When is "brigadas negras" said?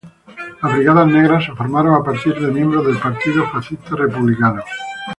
0.77-1.45